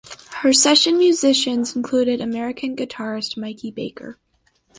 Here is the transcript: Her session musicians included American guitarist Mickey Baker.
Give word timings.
Her 0.37 0.51
session 0.51 0.97
musicians 0.97 1.75
included 1.75 2.21
American 2.21 2.75
guitarist 2.75 3.37
Mickey 3.37 3.69
Baker. 3.69 4.17